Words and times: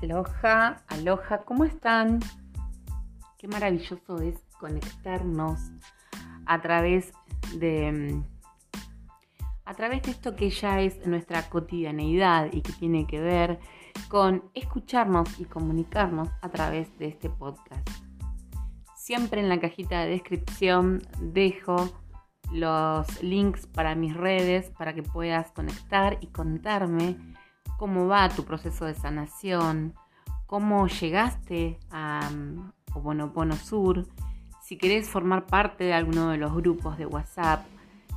Aloha, 0.00 0.76
aloha, 0.86 1.38
¿cómo 1.44 1.64
están? 1.64 2.20
Qué 3.36 3.48
maravilloso 3.48 4.18
es 4.18 4.38
conectarnos 4.60 5.72
a 6.46 6.60
través 6.60 7.12
de 7.56 8.22
a 9.64 9.74
través 9.74 10.02
de 10.02 10.12
esto 10.12 10.36
que 10.36 10.50
ya 10.50 10.80
es 10.80 11.04
nuestra 11.04 11.48
cotidianeidad 11.50 12.52
y 12.52 12.62
que 12.62 12.72
tiene 12.74 13.08
que 13.08 13.20
ver 13.20 13.58
con 14.08 14.44
escucharnos 14.54 15.40
y 15.40 15.46
comunicarnos 15.46 16.28
a 16.42 16.48
través 16.48 16.96
de 16.98 17.08
este 17.08 17.28
podcast. 17.28 17.88
Siempre 18.94 19.40
en 19.40 19.48
la 19.48 19.58
cajita 19.58 20.04
de 20.04 20.10
descripción 20.10 21.02
dejo 21.20 21.90
los 22.52 23.20
links 23.20 23.66
para 23.66 23.96
mis 23.96 24.16
redes 24.16 24.70
para 24.78 24.94
que 24.94 25.02
puedas 25.02 25.50
conectar 25.50 26.18
y 26.20 26.28
contarme 26.28 27.16
cómo 27.78 28.08
va 28.08 28.28
tu 28.28 28.44
proceso 28.44 28.84
de 28.84 28.94
sanación, 28.94 29.94
cómo 30.46 30.86
llegaste 30.88 31.78
a 31.90 32.28
um, 32.30 32.70
Oponopono 32.92 33.56
Sur, 33.56 34.06
si 34.62 34.76
querés 34.76 35.08
formar 35.08 35.46
parte 35.46 35.84
de 35.84 35.94
alguno 35.94 36.28
de 36.28 36.36
los 36.36 36.52
grupos 36.52 36.98
de 36.98 37.06
WhatsApp, 37.06 37.64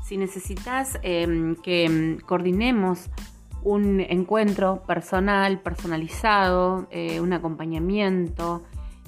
si 0.03 0.17
necesitas 0.17 0.99
em, 1.03 1.55
que 1.55 1.85
em, 1.85 2.19
coordinemos 2.19 3.09
un 3.63 3.99
encuentro 4.01 4.81
personal, 4.87 5.59
personalizado, 5.59 6.87
eh, 6.89 7.21
un 7.21 7.31
acompañamiento. 7.31 8.63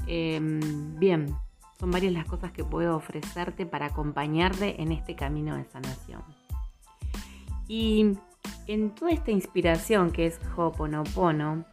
Em, 0.06 0.98
bien, 1.00 1.36
son 1.80 1.90
varias 1.90 2.14
las 2.14 2.26
cosas 2.26 2.52
que 2.52 2.64
puedo 2.64 2.96
ofrecerte 2.96 3.66
para 3.66 3.88
acompañarte 3.88 4.82
en 4.82 4.92
este 4.92 5.16
camino 5.16 5.58
de 5.58 5.66
sanación. 5.66 6.22
Y 7.68 8.18
en 8.68 8.92
toda 8.92 9.12
esta 9.12 9.32
inspiración 9.32 10.12
que 10.12 10.26
es 10.26 10.40
Ho'oponopono, 10.56 11.66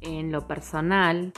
en 0.00 0.32
lo 0.32 0.46
personal, 0.46 1.32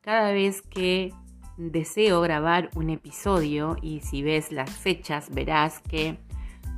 cada 0.00 0.32
vez 0.32 0.62
que 0.62 1.12
deseo 1.56 2.20
grabar 2.20 2.70
un 2.74 2.90
episodio, 2.90 3.76
y 3.80 4.00
si 4.00 4.22
ves 4.22 4.52
las 4.52 4.70
fechas 4.70 5.30
verás 5.30 5.80
que 5.80 6.18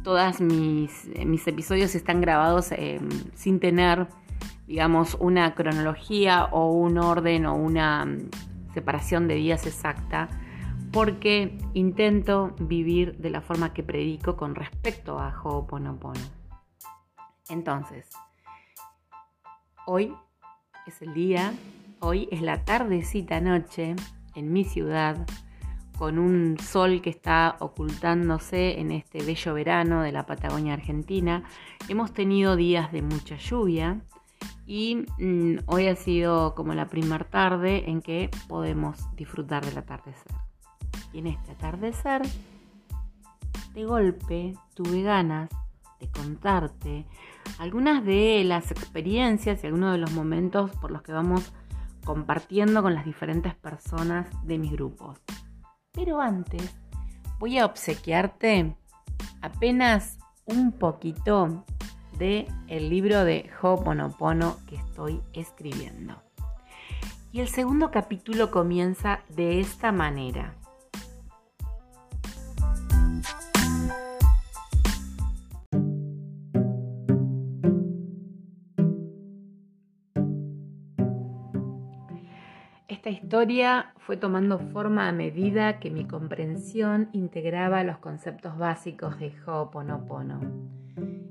todos 0.02 0.40
mis, 0.40 1.08
mis, 1.24 1.46
episodios 1.46 1.94
están 1.94 2.20
grabados 2.20 2.70
em, 2.72 3.08
sin 3.34 3.58
tener, 3.58 4.06
digamos, 4.66 5.16
una 5.18 5.54
cronología 5.54 6.44
o 6.52 6.70
un 6.72 6.98
orden 6.98 7.46
o 7.46 7.54
una 7.54 8.04
mm, 8.04 8.28
separación 8.74 9.26
de 9.26 9.36
días 9.36 9.66
exacta, 9.66 10.28
porque 10.92 11.56
intento 11.72 12.54
vivir 12.60 13.16
de 13.16 13.30
la 13.30 13.40
forma 13.40 13.72
que 13.72 13.82
predico 13.82 14.36
con 14.36 14.54
respecto 14.54 15.18
a 15.18 15.34
Ho'oponopono. 15.42 16.43
Entonces, 17.48 18.08
hoy 19.86 20.14
es 20.86 21.02
el 21.02 21.12
día, 21.12 21.52
hoy 22.00 22.26
es 22.30 22.40
la 22.40 22.64
tardecita 22.64 23.40
noche 23.40 23.96
en 24.34 24.52
mi 24.52 24.64
ciudad, 24.64 25.26
con 25.98 26.18
un 26.18 26.58
sol 26.58 27.02
que 27.02 27.10
está 27.10 27.56
ocultándose 27.60 28.80
en 28.80 28.90
este 28.90 29.22
bello 29.22 29.54
verano 29.54 30.02
de 30.02 30.10
la 30.10 30.26
Patagonia 30.26 30.72
Argentina. 30.72 31.44
Hemos 31.88 32.12
tenido 32.12 32.56
días 32.56 32.90
de 32.92 33.02
mucha 33.02 33.36
lluvia 33.36 34.00
y 34.66 35.04
mm, 35.18 35.58
hoy 35.66 35.88
ha 35.88 35.96
sido 35.96 36.54
como 36.54 36.72
la 36.74 36.86
primera 36.86 37.24
tarde 37.24 37.90
en 37.90 38.00
que 38.00 38.30
podemos 38.48 38.98
disfrutar 39.16 39.64
del 39.64 39.76
atardecer. 39.76 40.32
Y 41.12 41.18
en 41.18 41.28
este 41.28 41.52
atardecer, 41.52 42.22
de 43.74 43.84
golpe, 43.84 44.54
tuve 44.74 45.02
ganas 45.02 45.50
de 46.00 46.08
contarte 46.10 47.06
algunas 47.58 48.04
de 48.04 48.42
las 48.44 48.70
experiencias 48.70 49.62
y 49.62 49.66
algunos 49.66 49.92
de 49.92 49.98
los 49.98 50.12
momentos 50.12 50.70
por 50.76 50.90
los 50.90 51.02
que 51.02 51.12
vamos 51.12 51.52
compartiendo 52.04 52.82
con 52.82 52.94
las 52.94 53.04
diferentes 53.04 53.54
personas 53.54 54.28
de 54.44 54.58
mis 54.58 54.72
grupos. 54.72 55.18
Pero 55.92 56.20
antes 56.20 56.74
voy 57.38 57.58
a 57.58 57.66
obsequiarte 57.66 58.76
apenas 59.40 60.18
un 60.44 60.72
poquito 60.72 61.64
de 62.18 62.46
el 62.68 62.88
libro 62.90 63.24
de 63.24 63.50
Ho'oponopono 63.60 64.58
que 64.66 64.76
estoy 64.76 65.20
escribiendo. 65.32 66.22
Y 67.32 67.40
el 67.40 67.48
segundo 67.48 67.90
capítulo 67.90 68.50
comienza 68.50 69.20
de 69.28 69.58
esta 69.60 69.90
manera. 69.90 70.54
Esta 82.86 83.08
historia 83.08 83.94
fue 83.96 84.18
tomando 84.18 84.58
forma 84.58 85.08
a 85.08 85.12
medida 85.12 85.80
que 85.80 85.90
mi 85.90 86.06
comprensión 86.06 87.08
integraba 87.12 87.82
los 87.82 87.96
conceptos 87.96 88.58
básicos 88.58 89.18
de 89.18 89.32
Ho'oponopono. 89.46 90.40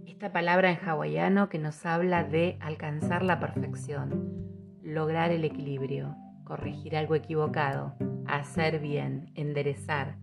Esta 0.07 0.33
palabra 0.33 0.71
en 0.71 0.79
hawaiano 0.83 1.49
que 1.49 1.59
nos 1.59 1.85
habla 1.85 2.23
de 2.23 2.57
alcanzar 2.59 3.21
la 3.21 3.39
perfección, 3.39 4.49
lograr 4.81 5.29
el 5.29 5.45
equilibrio, 5.45 6.15
corregir 6.43 6.97
algo 6.97 7.13
equivocado, 7.13 7.93
hacer 8.25 8.79
bien, 8.79 9.29
enderezar, 9.35 10.17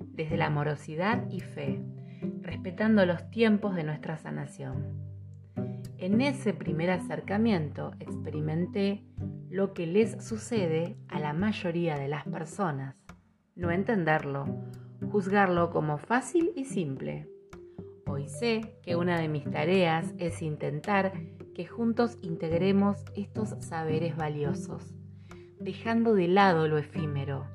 desde 0.00 0.36
la 0.36 0.48
amorosidad 0.48 1.26
y 1.30 1.40
fe, 1.40 1.80
respetando 2.42 3.06
los 3.06 3.30
tiempos 3.30 3.76
de 3.76 3.84
nuestra 3.84 4.18
sanación. 4.18 5.06
En 5.96 6.20
ese 6.20 6.52
primer 6.52 6.90
acercamiento 6.90 7.94
experimenté 7.98 9.06
lo 9.50 9.74
que 9.74 9.86
les 9.86 10.24
sucede 10.24 10.96
a 11.08 11.20
la 11.20 11.32
mayoría 11.32 11.96
de 11.96 12.08
las 12.08 12.24
personas. 12.24 13.04
No 13.54 13.70
entenderlo, 13.70 14.46
juzgarlo 15.10 15.70
como 15.70 15.98
fácil 15.98 16.52
y 16.56 16.64
simple. 16.64 17.28
Hoy 18.06 18.28
sé 18.28 18.76
que 18.82 18.96
una 18.96 19.18
de 19.18 19.28
mis 19.28 19.44
tareas 19.50 20.14
es 20.18 20.42
intentar 20.42 21.12
que 21.54 21.66
juntos 21.66 22.18
integremos 22.22 23.04
estos 23.14 23.50
saberes 23.60 24.16
valiosos, 24.16 24.94
dejando 25.58 26.14
de 26.14 26.28
lado 26.28 26.68
lo 26.68 26.78
efímero, 26.78 27.46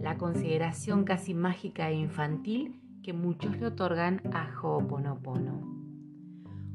la 0.00 0.18
consideración 0.18 1.04
casi 1.04 1.34
mágica 1.34 1.90
e 1.90 1.94
infantil 1.94 2.80
que 3.02 3.12
muchos 3.12 3.56
le 3.58 3.66
otorgan 3.66 4.20
a 4.32 4.50
Ho'oponopono. 4.60 5.76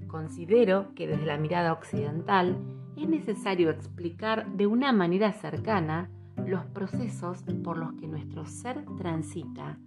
Considero 0.07 0.93
que 0.95 1.07
desde 1.07 1.25
la 1.25 1.37
mirada 1.37 1.71
occidental 1.71 2.57
es 2.95 3.07
necesario 3.07 3.69
explicar 3.69 4.51
de 4.51 4.67
una 4.67 4.91
manera 4.91 5.31
cercana 5.33 6.09
los 6.45 6.65
procesos 6.65 7.43
por 7.63 7.77
los 7.77 7.93
que 7.93 8.07
nuestro 8.07 8.45
ser 8.45 8.83
transita, 8.97 9.77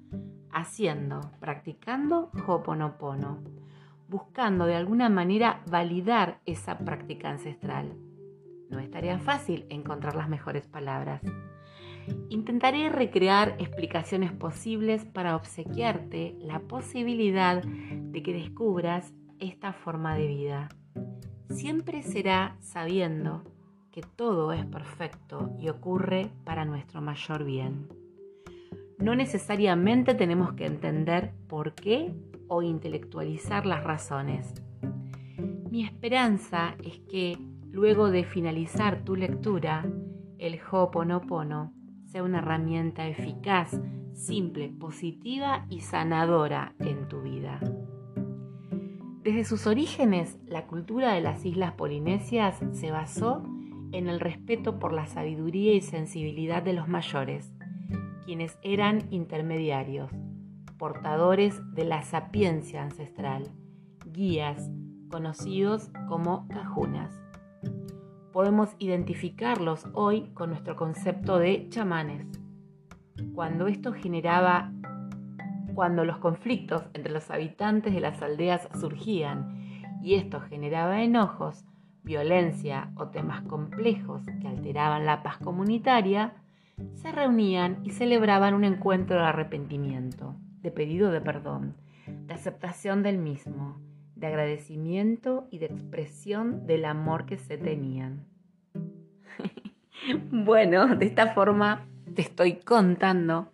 haciendo, 0.52 1.20
practicando 1.40 2.30
Ho'oponopono, 2.46 3.38
buscando 4.08 4.66
de 4.66 4.76
alguna 4.76 5.08
manera 5.08 5.62
validar 5.70 6.40
esa 6.46 6.78
práctica 6.78 7.30
ancestral. 7.30 7.96
No 8.70 8.78
es 8.78 8.90
tarea 8.90 9.18
fácil 9.18 9.66
encontrar 9.68 10.14
las 10.14 10.28
mejores 10.28 10.66
palabras. 10.66 11.22
Intentaré 12.28 12.88
recrear 12.90 13.56
explicaciones 13.58 14.32
posibles 14.32 15.04
para 15.04 15.36
obsequiarte 15.36 16.36
la 16.38 16.60
posibilidad 16.60 17.62
de 17.62 18.22
que 18.22 18.32
descubras 18.32 19.14
esta 19.38 19.72
forma 19.72 20.14
de 20.14 20.26
vida. 20.26 20.68
Siempre 21.50 22.02
será 22.02 22.56
sabiendo 22.60 23.44
que 23.90 24.02
todo 24.02 24.52
es 24.52 24.64
perfecto 24.66 25.54
y 25.60 25.68
ocurre 25.68 26.30
para 26.44 26.64
nuestro 26.64 27.00
mayor 27.00 27.44
bien. 27.44 27.88
No 28.98 29.14
necesariamente 29.14 30.14
tenemos 30.14 30.54
que 30.54 30.66
entender 30.66 31.32
por 31.48 31.74
qué 31.74 32.14
o 32.48 32.62
intelectualizar 32.62 33.66
las 33.66 33.84
razones. 33.84 34.54
Mi 35.70 35.84
esperanza 35.84 36.76
es 36.82 37.00
que 37.00 37.38
luego 37.70 38.10
de 38.10 38.24
finalizar 38.24 39.04
tu 39.04 39.16
lectura, 39.16 39.84
el 40.38 40.60
Ho'oponopono 40.60 41.72
sea 42.04 42.22
una 42.22 42.38
herramienta 42.38 43.06
eficaz, 43.08 43.80
simple, 44.12 44.68
positiva 44.68 45.66
y 45.68 45.80
sanadora 45.80 46.74
en 46.78 47.08
tu 47.08 47.22
vida. 47.22 47.60
Desde 49.24 49.44
sus 49.46 49.66
orígenes, 49.66 50.36
la 50.46 50.66
cultura 50.66 51.14
de 51.14 51.22
las 51.22 51.46
islas 51.46 51.72
polinesias 51.72 52.60
se 52.72 52.90
basó 52.90 53.42
en 53.92 54.06
el 54.06 54.20
respeto 54.20 54.78
por 54.78 54.92
la 54.92 55.06
sabiduría 55.06 55.72
y 55.72 55.80
sensibilidad 55.80 56.62
de 56.62 56.74
los 56.74 56.88
mayores, 56.88 57.50
quienes 58.26 58.58
eran 58.60 59.06
intermediarios, 59.10 60.10
portadores 60.76 61.58
de 61.72 61.86
la 61.86 62.02
sapiencia 62.02 62.82
ancestral, 62.82 63.50
guías, 64.12 64.70
conocidos 65.10 65.88
como 66.06 66.46
cajunas. 66.48 67.18
Podemos 68.30 68.76
identificarlos 68.78 69.86
hoy 69.94 70.32
con 70.34 70.50
nuestro 70.50 70.76
concepto 70.76 71.38
de 71.38 71.70
chamanes. 71.70 72.26
Cuando 73.32 73.68
esto 73.68 73.94
generaba 73.94 74.73
cuando 75.74 76.04
los 76.04 76.18
conflictos 76.18 76.84
entre 76.94 77.12
los 77.12 77.30
habitantes 77.30 77.92
de 77.94 78.00
las 78.00 78.22
aldeas 78.22 78.68
surgían 78.78 79.82
y 80.02 80.14
esto 80.14 80.40
generaba 80.40 81.02
enojos, 81.02 81.64
violencia 82.02 82.92
o 82.96 83.08
temas 83.08 83.42
complejos 83.42 84.22
que 84.40 84.48
alteraban 84.48 85.06
la 85.06 85.22
paz 85.22 85.38
comunitaria, 85.38 86.34
se 86.94 87.10
reunían 87.12 87.78
y 87.84 87.90
celebraban 87.90 88.54
un 88.54 88.64
encuentro 88.64 89.16
de 89.16 89.24
arrepentimiento, 89.24 90.36
de 90.60 90.70
pedido 90.70 91.10
de 91.10 91.20
perdón, 91.20 91.74
de 92.06 92.34
aceptación 92.34 93.02
del 93.02 93.18
mismo, 93.18 93.80
de 94.16 94.26
agradecimiento 94.26 95.48
y 95.50 95.58
de 95.58 95.66
expresión 95.66 96.66
del 96.66 96.84
amor 96.84 97.26
que 97.26 97.38
se 97.38 97.56
tenían. 97.56 98.26
bueno, 100.30 100.96
de 100.96 101.06
esta 101.06 101.32
forma 101.34 101.86
te 102.14 102.22
estoy 102.22 102.56
contando 102.56 103.50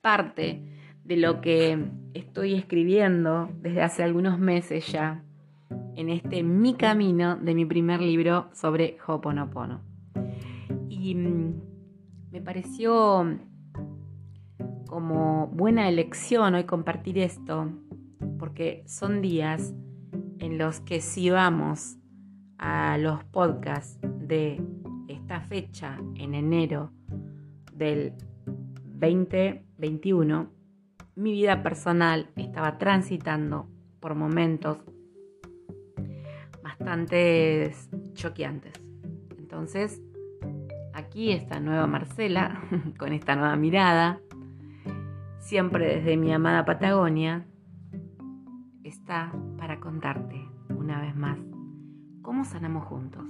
parte 0.00 0.62
de 1.10 1.16
lo 1.16 1.40
que 1.40 1.90
estoy 2.14 2.54
escribiendo 2.54 3.50
desde 3.60 3.82
hace 3.82 4.04
algunos 4.04 4.38
meses 4.38 4.86
ya 4.92 5.24
en 5.96 6.08
este 6.08 6.44
mi 6.44 6.74
camino 6.74 7.34
de 7.34 7.52
mi 7.52 7.64
primer 7.64 8.00
libro 8.00 8.48
sobre 8.52 8.96
Hoponopono. 9.04 9.80
Y 10.88 11.16
mm, 11.16 11.60
me 12.30 12.40
pareció 12.40 13.26
como 14.86 15.48
buena 15.48 15.88
elección 15.88 16.54
hoy 16.54 16.62
compartir 16.62 17.18
esto, 17.18 17.72
porque 18.38 18.84
son 18.86 19.20
días 19.20 19.74
en 20.38 20.58
los 20.58 20.78
que 20.78 21.00
si 21.00 21.28
vamos 21.28 21.96
a 22.56 22.96
los 22.98 23.24
podcasts 23.24 23.98
de 24.00 24.62
esta 25.08 25.40
fecha 25.40 25.98
en 26.14 26.34
enero 26.34 26.92
del 27.72 28.12
2021, 29.00 30.59
mi 31.20 31.32
vida 31.32 31.62
personal 31.62 32.30
estaba 32.36 32.78
transitando 32.78 33.68
por 34.00 34.14
momentos 34.14 34.78
bastante 36.62 37.74
choqueantes. 38.14 38.72
Entonces, 39.38 40.00
aquí 40.94 41.32
esta 41.32 41.60
nueva 41.60 41.86
Marcela, 41.86 42.62
con 42.98 43.12
esta 43.12 43.36
nueva 43.36 43.54
mirada, 43.56 44.18
siempre 45.38 45.96
desde 45.96 46.16
mi 46.16 46.32
amada 46.32 46.64
Patagonia, 46.64 47.46
está 48.82 49.30
para 49.58 49.78
contarte 49.78 50.48
una 50.70 51.02
vez 51.02 51.14
más 51.14 51.38
cómo 52.22 52.46
sanamos 52.46 52.86
juntos. 52.86 53.26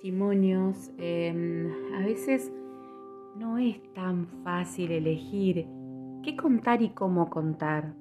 Testimonios, 0.00 0.90
em, 0.96 1.70
a 1.94 2.00
veces 2.00 2.50
no 3.36 3.58
es 3.58 3.82
tan 3.92 4.26
fácil 4.42 4.92
elegir 4.92 5.66
qué 6.22 6.36
contar 6.36 6.80
y 6.80 6.88
cómo 6.88 7.28
contar. 7.28 7.92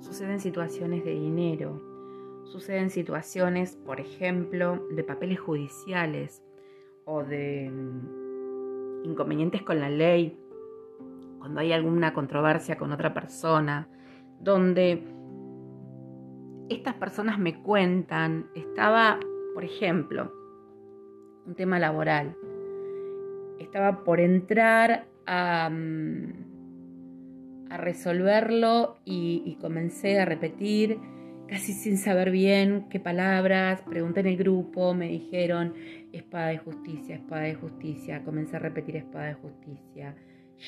Suceden 0.00 0.40
situaciones 0.40 1.04
de 1.04 1.10
dinero, 1.10 1.82
suceden 2.46 2.88
situaciones, 2.88 3.76
por 3.76 4.00
ejemplo, 4.00 4.86
de 4.90 5.04
papeles 5.04 5.38
judiciales 5.38 6.42
o 7.04 7.22
de 7.22 7.70
mm, 7.70 9.04
inconvenientes 9.04 9.60
con 9.60 9.80
la 9.80 9.90
ley, 9.90 10.38
cuando 11.40 11.60
hay 11.60 11.72
alguna 11.72 12.14
controversia 12.14 12.78
con 12.78 12.90
otra 12.90 13.12
persona, 13.12 13.86
donde 14.40 15.02
estas 16.70 16.94
personas 16.94 17.38
me 17.38 17.62
cuentan, 17.62 18.48
estaba, 18.54 19.20
por 19.52 19.62
ejemplo, 19.62 20.43
un 21.46 21.54
tema 21.54 21.78
laboral, 21.78 22.36
estaba 23.58 24.04
por 24.04 24.20
entrar 24.20 25.06
a, 25.26 25.70
mm, 25.70 26.44
a 27.74 27.76
resolverlo 27.76 28.98
y, 29.04 29.58
comencé 29.60 30.20
a 30.20 30.24
repetir 30.24 30.98
casi 31.48 31.72
sin 31.72 31.98
saber 31.98 32.30
bien 32.30 32.86
qué 32.88 33.00
palabras, 33.00 33.82
pregunté 33.82 34.20
en 34.20 34.26
el 34.26 34.36
grupo, 34.36 34.94
me 34.94 35.08
dijeron 35.08 35.74
espada 36.12 36.48
de 36.48 36.58
justicia, 36.58 37.16
espada 37.16 37.42
de 37.42 37.54
justicia, 37.54 38.22
comencé 38.22 38.56
a 38.56 38.60
repetir 38.60 38.96
espada 38.96 39.26
de 39.26 39.34
justicia, 39.34 40.14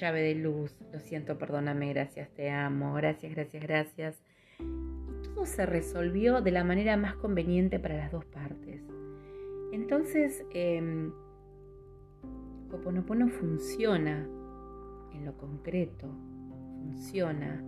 llave 0.01 0.23
de 0.23 0.35
luz, 0.35 0.77
lo 0.93 0.99
siento, 0.99 1.39
perdóname, 1.39 1.91
gracias, 1.93 2.29
te 2.31 2.51
amo, 2.51 2.95
gracias, 2.95 3.33
gracias, 3.33 3.63
gracias. 3.63 4.23
Y 4.59 5.23
todo 5.23 5.47
se 5.47 5.65
resolvió 5.65 6.41
de 6.41 6.51
la 6.51 6.65
manera 6.65 6.97
más 6.97 7.15
conveniente 7.15 7.79
para 7.79 7.97
las 7.97 8.11
dos 8.11 8.25
partes. 8.25 8.96
Entonces, 9.77 10.43
eh, 10.55 11.11
funciona 13.29 14.27
en 15.13 15.25
lo 15.27 15.37
concreto, 15.37 16.09
funciona 16.81 17.63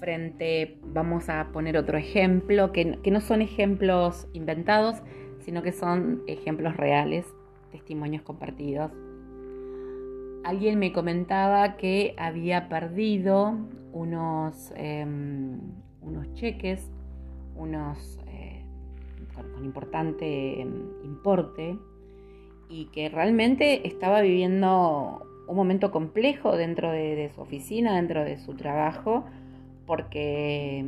frente, 0.00 0.80
vamos 0.82 1.28
a 1.28 1.50
poner 1.52 1.76
otro 1.76 1.96
ejemplo, 1.96 2.72
que, 2.72 2.98
que 3.02 3.10
no 3.12 3.20
son 3.20 3.40
ejemplos 3.40 4.26
inventados, 4.32 5.00
sino 5.38 5.62
que 5.62 5.70
son 5.70 6.22
ejemplos 6.26 6.76
reales, 6.76 7.24
testimonios 7.70 8.22
compartidos. 8.22 8.90
Alguien 10.42 10.80
me 10.80 10.92
comentaba 10.92 11.76
que 11.76 12.14
había 12.18 12.68
perdido 12.68 13.56
unos, 13.92 14.72
em, 14.76 15.60
unos 16.02 16.34
cheques, 16.34 16.90
unos 17.56 18.18
eh, 18.26 18.43
con, 19.34 19.64
importante 19.64 20.60
em, 20.60 20.90
importe, 21.04 21.78
y 22.68 22.86
que 22.86 23.08
realmente 23.08 23.86
estaba 23.86 24.20
viviendo 24.20 25.26
un 25.46 25.56
momento 25.56 25.90
complejo 25.90 26.56
dentro 26.56 26.90
de, 26.90 27.30
su 27.34 27.40
oficina, 27.40 27.96
dentro 27.96 28.24
de 28.24 28.38
su 28.38 28.54
trabajo, 28.54 29.24
porque 29.86 30.84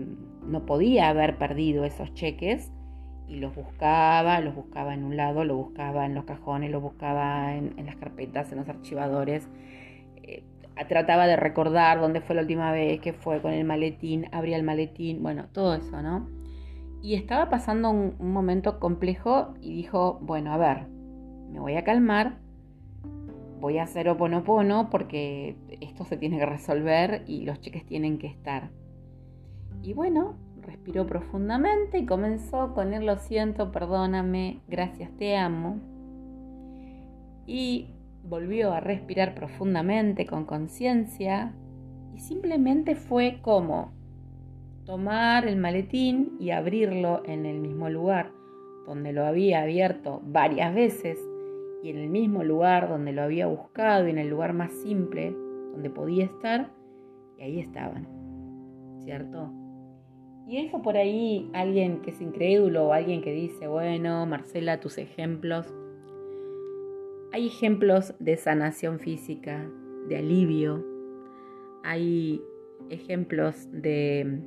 no 0.46 0.64
podía 0.64 1.08
haber 1.08 1.36
perdido 1.36 1.84
esos 1.84 2.14
cheques 2.14 2.72
y 3.28 3.36
los 3.36 3.54
buscaba, 3.54 4.40
los 4.40 4.54
buscaba 4.54 4.94
en 4.94 5.04
un 5.04 5.16
lado, 5.16 5.44
los 5.44 5.56
buscaba 5.56 6.06
en 6.06 6.14
los 6.14 6.24
cajones, 6.24 6.70
los 6.70 6.80
buscaba 6.80 7.54
en, 7.54 7.84
las 7.84 7.96
carpetas, 7.96 8.50
en 8.52 8.58
los 8.58 8.68
archivadores. 8.68 9.46
Eh, 10.22 10.44
trataba 10.88 11.26
de 11.26 11.36
recordar 11.36 12.00
dónde 12.00 12.20
fue 12.20 12.36
la 12.36 12.42
última 12.42 12.72
vez 12.72 13.00
que 13.00 13.12
fue 13.12 13.42
con 13.42 13.52
el 13.52 13.64
maletín, 13.64 14.26
abría 14.32 14.56
el 14.56 14.62
maletín, 14.62 15.22
bueno, 15.22 15.46
todo 15.52 15.74
eso, 15.74 16.00
¿no? 16.00 16.28
Y 17.06 17.14
estaba 17.14 17.48
pasando 17.48 17.90
un, 17.90 18.16
momento 18.18 18.80
complejo 18.80 19.54
y 19.60 19.72
dijo, 19.72 20.18
bueno, 20.22 20.52
a 20.52 20.56
ver, 20.56 20.88
me 21.52 21.60
voy 21.60 21.76
a 21.76 21.84
calmar, 21.84 22.38
voy 23.60 23.78
a 23.78 23.84
hacer 23.84 24.08
oponopono 24.08 24.90
porque 24.90 25.54
esto 25.80 26.04
se 26.04 26.16
tiene 26.16 26.36
que 26.36 26.46
resolver 26.46 27.22
y 27.28 27.44
los 27.44 27.60
cheques 27.60 27.86
tienen 27.86 28.18
que 28.18 28.26
estar. 28.26 28.70
Y 29.84 29.92
bueno, 29.92 30.34
respiró 30.62 31.06
profundamente 31.06 31.98
y 31.98 32.06
comenzó 32.06 32.74
con 32.74 32.92
él, 32.92 33.06
lo 33.06 33.18
siento, 33.18 33.70
perdóname, 33.70 34.58
gracias, 34.66 35.16
te 35.16 35.36
amo. 35.36 35.78
Y 37.46 37.86
volvió 38.24 38.72
a 38.72 38.80
respirar 38.80 39.36
profundamente 39.36 40.26
con 40.26 40.44
conciencia 40.44 41.54
y 42.16 42.18
simplemente 42.18 42.96
fue 42.96 43.38
como 43.42 43.92
tomar 44.86 45.48
el 45.48 45.56
maletín 45.56 46.36
y 46.38 46.50
abrirlo 46.50 47.22
en 47.24 47.44
el 47.44 47.58
mismo 47.58 47.90
lugar 47.90 48.30
donde 48.86 49.12
lo 49.12 49.26
había 49.26 49.62
abierto 49.62 50.22
varias 50.24 50.72
veces 50.74 51.18
y 51.82 51.90
en 51.90 51.98
el 51.98 52.08
mismo 52.08 52.44
lugar 52.44 52.88
donde 52.88 53.12
lo 53.12 53.22
había 53.22 53.48
buscado 53.48 54.06
y 54.06 54.10
en 54.10 54.18
el 54.18 54.28
lugar 54.28 54.52
más 54.52 54.72
simple 54.72 55.34
donde 55.72 55.90
podía 55.90 56.24
estar, 56.24 56.70
y 57.36 57.42
ahí 57.42 57.60
estaban, 57.60 58.08
¿cierto? 59.04 59.52
Y 60.46 60.58
eso 60.58 60.80
por 60.80 60.96
ahí, 60.96 61.50
alguien 61.52 62.00
que 62.00 62.10
es 62.10 62.20
incrédulo 62.20 62.86
o 62.86 62.92
alguien 62.92 63.20
que 63.20 63.32
dice, 63.32 63.66
bueno, 63.66 64.24
Marcela, 64.24 64.80
tus 64.80 64.96
ejemplos. 64.96 65.66
Hay 67.32 67.48
ejemplos 67.48 68.14
de 68.20 68.36
sanación 68.36 69.00
física, 69.00 69.68
de 70.08 70.16
alivio, 70.16 70.82
hay 71.82 72.40
ejemplos 72.88 73.68
de 73.70 74.40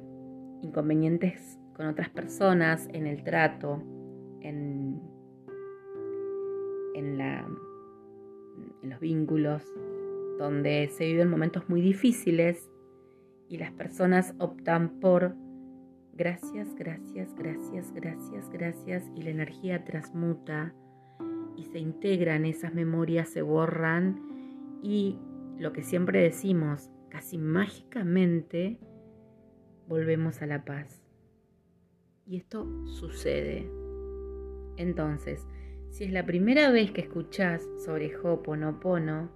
inconvenientes 0.62 1.58
con 1.74 1.88
otras 1.88 2.10
personas 2.10 2.88
en 2.92 3.08
el 3.08 3.24
trato, 3.24 3.82
en 4.42 5.02
en, 7.00 7.18
la, 7.18 7.48
en 8.84 8.90
los 8.90 9.00
vínculos, 9.00 9.64
donde 10.38 10.90
se 10.90 11.06
viven 11.06 11.30
momentos 11.30 11.68
muy 11.70 11.82
difíciles 11.82 12.70
y 13.48 13.58
las 13.58 13.72
personas 13.72 14.36
optan 14.38 15.00
por 15.00 15.36
gracias, 16.14 16.76
gracias, 16.76 17.34
gracias, 17.36 17.94
gracias, 17.94 18.50
gracias 18.52 19.04
y 19.16 19.24
la 19.24 19.32
energía 19.32 19.84
transmuta 19.86 20.74
y 21.56 21.66
se 21.66 21.80
integran 21.80 22.46
esas 22.46 22.74
memorias, 22.74 23.30
se 23.30 23.42
borran 23.42 24.22
y 24.82 25.18
lo 25.58 25.74
que 25.74 25.84
siempre 25.84 26.22
decimos, 26.22 26.90
casi 27.10 27.38
mágicamente 27.38 28.80
volvemos 29.90 30.42
a 30.42 30.46
la 30.46 30.64
paz. 30.64 31.02
Y 32.26 32.38
esto 32.38 32.66
sucede. 32.86 33.68
Entonces, 34.78 35.46
si 35.90 36.04
es 36.06 36.12
la 36.12 36.26
primera 36.26 36.72
vez 36.72 36.92
que 36.92 37.02
escuchás 37.02 37.68
sobre 37.84 38.16
Ho'oponopono, 38.16 39.30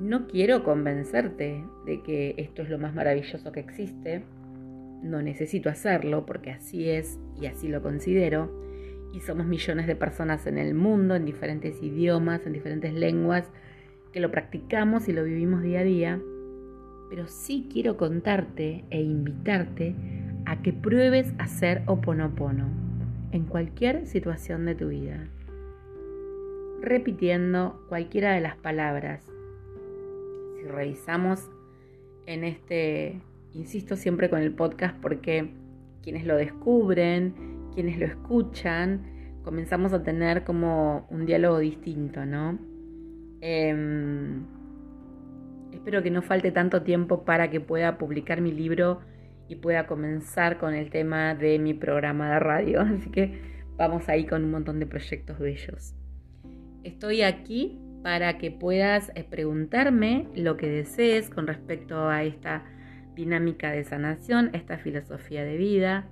no 0.00 0.26
quiero 0.26 0.64
convencerte 0.64 1.64
de 1.86 2.02
que 2.02 2.34
esto 2.38 2.62
es 2.62 2.70
lo 2.70 2.78
más 2.78 2.94
maravilloso 2.94 3.52
que 3.52 3.60
existe. 3.60 4.24
No 5.02 5.20
necesito 5.22 5.68
hacerlo 5.68 6.24
porque 6.24 6.50
así 6.50 6.88
es 6.88 7.18
y 7.40 7.46
así 7.46 7.68
lo 7.68 7.82
considero. 7.82 8.62
Y 9.12 9.20
somos 9.20 9.46
millones 9.46 9.86
de 9.86 9.96
personas 9.96 10.46
en 10.46 10.56
el 10.56 10.74
mundo, 10.74 11.14
en 11.14 11.24
diferentes 11.24 11.82
idiomas, 11.82 12.46
en 12.46 12.52
diferentes 12.52 12.94
lenguas, 12.94 13.50
que 14.12 14.20
lo 14.20 14.30
practicamos 14.30 15.08
y 15.08 15.12
lo 15.12 15.24
vivimos 15.24 15.62
día 15.62 15.80
a 15.80 15.84
día. 15.84 16.20
Pero 17.14 17.28
sí 17.28 17.68
quiero 17.72 17.96
contarte 17.96 18.84
e 18.90 19.00
invitarte 19.00 19.94
a 20.46 20.62
que 20.62 20.72
pruebes 20.72 21.32
a 21.38 21.44
hacer 21.44 21.84
oponopono 21.86 22.66
en 23.30 23.44
cualquier 23.44 24.08
situación 24.08 24.66
de 24.66 24.74
tu 24.74 24.88
vida, 24.88 25.28
repitiendo 26.80 27.80
cualquiera 27.88 28.32
de 28.32 28.40
las 28.40 28.56
palabras 28.56 29.24
si 30.56 30.66
revisamos 30.66 31.48
en 32.26 32.42
este, 32.42 33.20
insisto 33.52 33.94
siempre 33.94 34.28
con 34.28 34.40
el 34.40 34.52
podcast 34.52 34.96
porque 35.00 35.50
quienes 36.02 36.26
lo 36.26 36.34
descubren, 36.34 37.32
quienes 37.74 37.96
lo 37.96 38.06
escuchan, 38.06 39.38
comenzamos 39.44 39.92
a 39.92 40.02
tener 40.02 40.42
como 40.42 41.06
un 41.10 41.26
diálogo 41.26 41.60
distinto, 41.60 42.26
¿no? 42.26 42.58
Em, 43.40 44.63
espero 45.74 46.02
que 46.02 46.10
no 46.10 46.22
falte 46.22 46.50
tanto 46.52 46.82
tiempo 46.82 47.24
para 47.24 47.50
que 47.50 47.60
pueda 47.60 47.98
publicar 47.98 48.40
mi 48.40 48.52
libro 48.52 49.00
y 49.48 49.56
pueda 49.56 49.86
comenzar 49.86 50.58
con 50.58 50.74
el 50.74 50.90
tema 50.90 51.34
de 51.34 51.58
mi 51.58 51.74
programa 51.74 52.32
de 52.32 52.38
radio. 52.38 52.80
Así 52.98 53.10
que 53.10 53.40
vamos 53.76 54.08
ahí 54.08 54.24
con 54.26 54.44
un 54.44 54.50
montón 54.50 54.80
de 54.80 54.86
proyectos 54.86 55.38
bellos. 55.38 55.94
Estoy 56.82 57.22
aquí 57.22 57.78
para 58.02 58.38
que 58.38 58.50
puedas 58.50 59.10
eh, 59.14 59.24
preguntarme 59.24 60.28
lo 60.34 60.56
que 60.56 60.68
desees 60.68 61.30
con 61.30 61.46
respecto 61.46 62.08
a 62.08 62.22
esta 62.22 62.64
dinámica 63.14 63.70
de 63.70 63.84
sanación, 63.84 64.50
esta 64.52 64.78
filosofía 64.78 65.44
de 65.44 65.56
vida. 65.56 66.08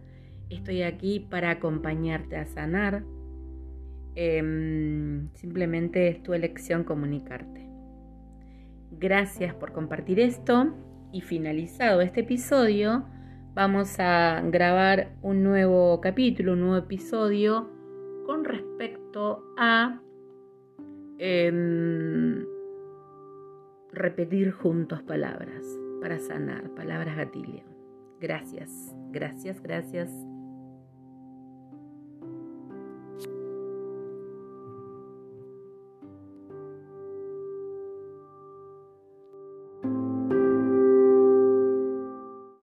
Estoy 0.48 0.82
aquí 0.82 1.20
para 1.20 1.50
acompañarte 1.50 2.36
a 2.36 2.46
sanar. 2.46 3.04
Em, 4.14 5.28
simplemente 5.34 6.08
es 6.08 6.22
tu 6.22 6.34
elección 6.34 6.84
comunicarte. 6.84 7.71
Gracias 8.98 9.54
por 9.54 9.72
compartir 9.72 10.20
esto 10.20 10.74
y 11.12 11.20
finalizado 11.20 12.00
este 12.00 12.20
episodio 12.20 13.04
vamos 13.54 13.98
a 13.98 14.40
grabar 14.44 15.12
un 15.20 15.42
nuevo 15.42 16.00
capítulo, 16.00 16.52
un 16.54 16.60
nuevo 16.60 16.76
episodio 16.76 17.68
con 18.26 18.44
respecto 18.44 19.44
a 19.58 20.00
Em, 21.24 22.44
repetir 23.92 24.50
juntos 24.50 25.02
palabras 25.02 25.64
para 26.00 26.18
sanar, 26.18 26.68
palabras 26.74 27.16
gatillo. 27.16 27.62
Gracias, 28.20 28.92
gracias, 29.12 29.62
gracias. 29.62 30.10